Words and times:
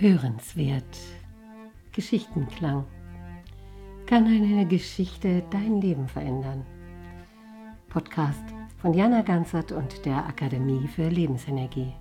Hörenswert. 0.00 0.84
Geschichtenklang. 1.92 2.86
Kann 4.04 4.26
eine 4.26 4.66
Geschichte 4.66 5.42
dein 5.50 5.80
Leben 5.80 6.06
verändern? 6.06 6.66
Podcast 7.88 8.44
von 8.76 8.92
Jana 8.92 9.22
Ganzert 9.22 9.72
und 9.72 10.04
der 10.04 10.26
Akademie 10.26 10.86
für 10.86 11.08
Lebensenergie. 11.08 11.94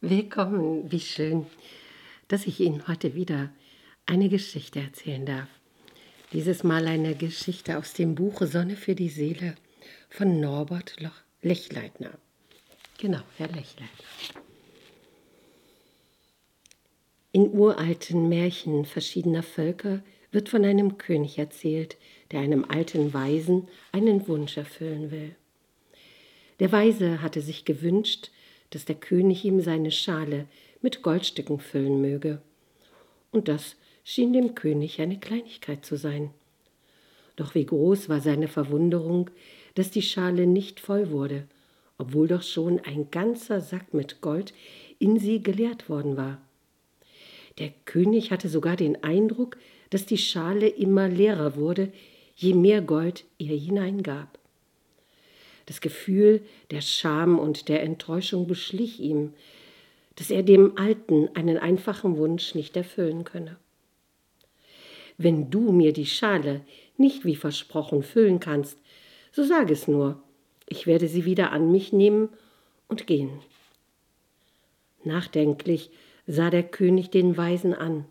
Willkommen, 0.00 0.90
wie 0.90 1.00
schön, 1.00 1.44
dass 2.28 2.46
ich 2.46 2.60
Ihnen 2.60 2.88
heute 2.88 3.14
wieder 3.14 3.50
eine 4.06 4.30
Geschichte 4.30 4.80
erzählen 4.80 5.26
darf. 5.26 5.48
Dieses 6.32 6.64
Mal 6.64 6.86
eine 6.86 7.14
Geschichte 7.14 7.76
aus 7.76 7.92
dem 7.92 8.14
Buch 8.14 8.40
Sonne 8.46 8.76
für 8.76 8.94
die 8.94 9.10
Seele 9.10 9.56
von 10.08 10.40
Norbert 10.40 10.96
Lechleitner. 11.42 12.12
Genau, 12.96 13.20
Herr 13.36 13.48
Lechleitner. 13.48 14.47
In 17.30 17.52
uralten 17.52 18.30
Märchen 18.30 18.86
verschiedener 18.86 19.42
Völker 19.42 20.02
wird 20.32 20.48
von 20.48 20.64
einem 20.64 20.96
König 20.96 21.38
erzählt, 21.38 21.98
der 22.30 22.40
einem 22.40 22.64
alten 22.64 23.12
Weisen 23.12 23.68
einen 23.92 24.26
Wunsch 24.28 24.56
erfüllen 24.56 25.10
will. 25.10 25.34
Der 26.58 26.72
Weise 26.72 27.20
hatte 27.20 27.42
sich 27.42 27.66
gewünscht, 27.66 28.30
dass 28.70 28.86
der 28.86 28.96
König 28.96 29.44
ihm 29.44 29.60
seine 29.60 29.90
Schale 29.90 30.46
mit 30.80 31.02
Goldstücken 31.02 31.60
füllen 31.60 32.00
möge. 32.00 32.40
Und 33.30 33.48
das 33.48 33.76
schien 34.04 34.32
dem 34.32 34.54
König 34.54 35.00
eine 35.00 35.18
Kleinigkeit 35.18 35.84
zu 35.84 35.96
sein. 35.96 36.30
Doch 37.36 37.54
wie 37.54 37.66
groß 37.66 38.08
war 38.08 38.20
seine 38.20 38.48
Verwunderung, 38.48 39.30
dass 39.74 39.90
die 39.90 40.02
Schale 40.02 40.46
nicht 40.46 40.80
voll 40.80 41.10
wurde, 41.10 41.46
obwohl 41.98 42.26
doch 42.26 42.42
schon 42.42 42.80
ein 42.80 43.10
ganzer 43.10 43.60
Sack 43.60 43.92
mit 43.92 44.22
Gold 44.22 44.54
in 44.98 45.18
sie 45.18 45.42
geleert 45.42 45.88
worden 45.90 46.16
war. 46.16 46.40
Der 47.58 47.70
König 47.84 48.30
hatte 48.30 48.48
sogar 48.48 48.76
den 48.76 49.02
Eindruck, 49.02 49.56
dass 49.90 50.06
die 50.06 50.18
Schale 50.18 50.68
immer 50.68 51.08
leerer 51.08 51.56
wurde, 51.56 51.92
je 52.36 52.54
mehr 52.54 52.82
Gold 52.82 53.24
er 53.38 53.56
hineingab. 53.56 54.38
Das 55.66 55.80
Gefühl 55.80 56.40
der 56.70 56.80
Scham 56.80 57.38
und 57.38 57.68
der 57.68 57.82
Enttäuschung 57.82 58.46
beschlich 58.46 59.00
ihm, 59.00 59.34
dass 60.14 60.30
er 60.30 60.42
dem 60.42 60.78
Alten 60.78 61.28
einen 61.34 61.58
einfachen 61.58 62.16
Wunsch 62.16 62.54
nicht 62.54 62.76
erfüllen 62.76 63.24
könne. 63.24 63.56
Wenn 65.16 65.50
du 65.50 65.72
mir 65.72 65.92
die 65.92 66.06
Schale 66.06 66.60
nicht 66.96 67.24
wie 67.24 67.36
versprochen 67.36 68.02
füllen 68.02 68.40
kannst, 68.40 68.78
so 69.32 69.44
sag 69.44 69.70
es 69.70 69.88
nur, 69.88 70.22
ich 70.68 70.86
werde 70.86 71.08
sie 71.08 71.24
wieder 71.24 71.52
an 71.52 71.72
mich 71.72 71.92
nehmen 71.92 72.28
und 72.88 73.06
gehen. 73.06 73.30
Nachdenklich 75.04 75.90
sah 76.28 76.50
der 76.50 76.62
König 76.62 77.10
den 77.10 77.36
Weisen 77.36 77.74
an. 77.74 78.04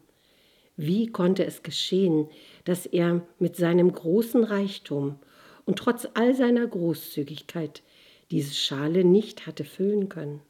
Wie 0.75 1.07
konnte 1.07 1.45
es 1.45 1.63
geschehen, 1.63 2.27
dass 2.65 2.85
er 2.85 3.25
mit 3.39 3.55
seinem 3.55 3.91
großen 3.91 4.43
Reichtum 4.43 5.19
und 5.65 5.79
trotz 5.79 6.07
all 6.15 6.35
seiner 6.35 6.67
Großzügigkeit 6.67 7.83
diese 8.31 8.53
Schale 8.53 9.05
nicht 9.05 9.45
hatte 9.45 9.63
füllen 9.63 10.09
können? 10.09 10.41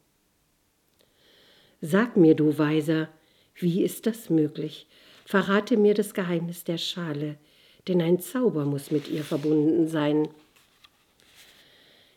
Sag 1.80 2.16
mir, 2.16 2.34
du 2.34 2.58
Weiser, 2.58 3.08
wie 3.54 3.84
ist 3.84 4.06
das 4.06 4.30
möglich? 4.30 4.86
Verrate 5.24 5.76
mir 5.76 5.94
das 5.94 6.14
Geheimnis 6.14 6.64
der 6.64 6.78
Schale, 6.78 7.36
denn 7.86 8.00
ein 8.00 8.18
Zauber 8.18 8.64
muss 8.64 8.90
mit 8.90 9.08
ihr 9.08 9.22
verbunden 9.22 9.86
sein. 9.86 10.28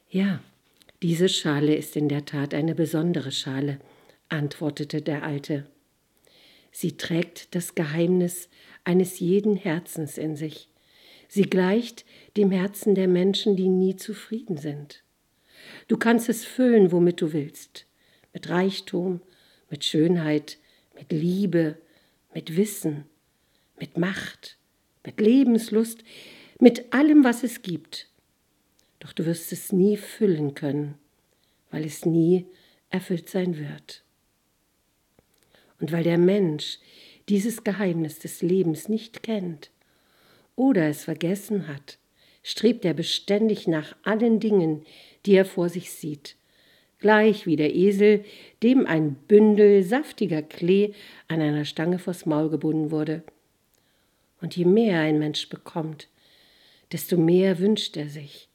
Ja, 0.09 0.39
diese 1.01 1.29
Schale 1.29 1.75
ist 1.75 1.95
in 1.95 2.09
der 2.09 2.25
Tat 2.25 2.53
eine 2.53 2.73
besondere 2.73 3.31
Schale, 3.31 3.79
antwortete 4.31 5.01
der 5.01 5.23
Alte. 5.23 5.67
Sie 6.71 6.97
trägt 6.97 7.53
das 7.53 7.75
Geheimnis 7.75 8.49
eines 8.83 9.19
jeden 9.19 9.55
Herzens 9.55 10.17
in 10.17 10.35
sich. 10.35 10.69
Sie 11.27 11.43
gleicht 11.43 12.05
dem 12.37 12.51
Herzen 12.51 12.95
der 12.95 13.07
Menschen, 13.07 13.55
die 13.55 13.69
nie 13.69 13.95
zufrieden 13.95 14.57
sind. 14.57 15.03
Du 15.87 15.97
kannst 15.97 16.29
es 16.29 16.45
füllen, 16.45 16.91
womit 16.91 17.21
du 17.21 17.33
willst, 17.33 17.85
mit 18.33 18.49
Reichtum, 18.49 19.21
mit 19.69 19.85
Schönheit, 19.85 20.57
mit 20.95 21.11
Liebe, 21.11 21.77
mit 22.33 22.57
Wissen, 22.57 23.05
mit 23.79 23.97
Macht, 23.97 24.57
mit 25.05 25.19
Lebenslust, 25.19 26.03
mit 26.59 26.93
allem, 26.93 27.23
was 27.23 27.43
es 27.43 27.61
gibt. 27.61 28.09
Doch 28.99 29.13
du 29.13 29.25
wirst 29.25 29.51
es 29.51 29.71
nie 29.71 29.97
füllen 29.97 30.53
können, 30.53 30.95
weil 31.71 31.85
es 31.85 32.05
nie 32.05 32.45
erfüllt 32.89 33.29
sein 33.29 33.57
wird. 33.57 34.03
Und 35.81 35.91
weil 35.91 36.03
der 36.03 36.19
Mensch 36.19 36.77
dieses 37.27 37.63
Geheimnis 37.63 38.19
des 38.19 38.41
Lebens 38.41 38.87
nicht 38.87 39.23
kennt 39.23 39.71
oder 40.55 40.87
es 40.87 41.03
vergessen 41.03 41.67
hat, 41.67 41.97
strebt 42.43 42.85
er 42.85 42.93
beständig 42.93 43.67
nach 43.67 43.95
allen 44.03 44.39
Dingen, 44.39 44.85
die 45.25 45.33
er 45.33 45.45
vor 45.45 45.69
sich 45.69 45.91
sieht, 45.91 46.35
gleich 46.99 47.47
wie 47.47 47.55
der 47.55 47.75
Esel, 47.75 48.23
dem 48.61 48.85
ein 48.85 49.15
Bündel 49.27 49.83
saftiger 49.83 50.43
Klee 50.43 50.93
an 51.27 51.41
einer 51.41 51.65
Stange 51.65 51.97
vors 51.97 52.25
Maul 52.27 52.49
gebunden 52.49 52.91
wurde. 52.91 53.23
Und 54.39 54.55
je 54.55 54.65
mehr 54.65 54.99
ein 54.99 55.19
Mensch 55.19 55.49
bekommt, 55.49 56.07
desto 56.91 57.17
mehr 57.17 57.59
wünscht 57.59 57.97
er 57.97 58.09
sich, 58.09 58.49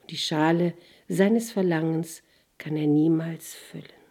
und 0.00 0.10
die 0.10 0.16
Schale 0.16 0.74
seines 1.08 1.52
Verlangens 1.52 2.22
kann 2.56 2.76
er 2.76 2.86
niemals 2.86 3.54
füllen. 3.54 4.03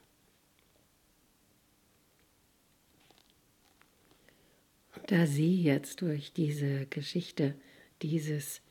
Da 5.08 5.26
Sie 5.26 5.62
jetzt 5.62 6.02
durch 6.02 6.34
diese 6.34 6.86
Geschichte 6.88 7.56
dieses 8.02 8.62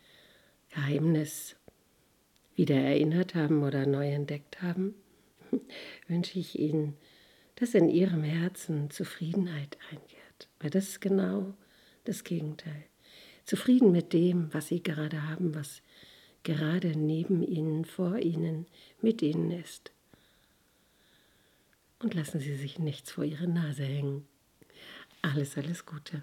Geheimnis 0.71 1.57
wieder 2.57 2.77
erinnert 2.77 3.35
haben 3.35 3.63
oder 3.63 3.87
neu 3.87 4.11
entdeckt 4.11 4.63
haben, 4.63 4.95
wünsche 6.09 6.39
ich 6.39 6.59
Ihnen, 6.59 6.97
dass 7.57 7.75
in 7.75 7.89
Ihrem 7.89 8.23
Herzen 8.23 8.91
Zufriedenheit 8.91 9.79
einkehrt. 9.91 10.49
Weil 10.61 10.71
das 10.71 10.89
ist 10.89 11.01
genau 11.01 11.55
das 12.05 12.25
Gegenteil. 12.25 12.85
Zufrieden 13.45 13.93
mit 13.93 14.13
dem, 14.13 14.53
was 14.55 14.69
Sie 14.69 14.83
gerade 14.83 15.29
haben, 15.29 15.55
was 15.55 15.83
gerade 16.43 16.97
neben 16.97 17.43
Ihnen, 17.43 17.85
vor 17.85 18.19
Ihnen, 18.19 18.67
mit 19.01 19.23
Ihnen 19.23 19.51
ist. 19.51 19.93
Und 21.99 22.15
lassen 22.15 22.41
Sie 22.41 22.55
sich 22.57 22.79
nichts 22.79 23.13
vor 23.13 23.25
Ihre 23.25 23.47
Nase 23.47 23.85
hängen. 23.85 24.27
Alles, 25.23 25.57
alles 25.57 25.87
Gute. 25.87 26.23